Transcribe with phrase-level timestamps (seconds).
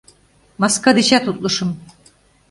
[0.61, 1.69] Маска дечат утлышым;